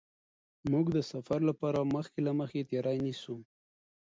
موږ 0.71 0.85
د 0.97 0.99
سفر 1.11 1.39
لپاره 1.49 1.89
مخکې 1.95 2.19
له 2.27 2.31
مخکې 2.39 2.67
تیاری 2.69 2.97
نیسو. 3.05 3.35